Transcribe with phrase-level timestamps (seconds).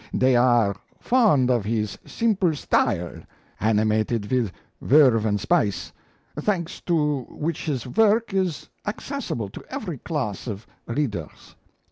[0.15, 3.21] They are fond of his simple style,
[3.59, 5.91] animated with verve and spice,
[6.39, 11.53] thanks to which his work is accessible to every class of readers.